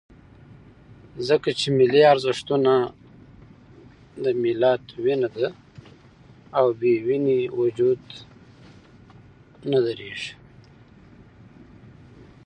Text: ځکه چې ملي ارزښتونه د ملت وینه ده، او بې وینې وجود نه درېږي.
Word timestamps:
ځکه 1.27 1.49
چې 1.59 1.67
ملي 1.79 2.01
ارزښتونه 2.13 2.73
د 4.23 4.25
ملت 4.43 4.83
وینه 5.03 5.29
ده، 5.37 5.47
او 6.57 6.65
بې 6.79 6.93
وینې 7.05 7.39
وجود 7.59 8.01
نه 9.71 9.79
درېږي. 9.85 10.31